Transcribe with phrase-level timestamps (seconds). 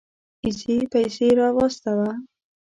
[0.45, 2.09] اېزي پيسه راواستوه.